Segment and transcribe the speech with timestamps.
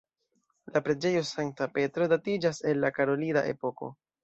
[0.77, 3.95] La preĝejo Sankta Petro datiĝas el la karolida epoko.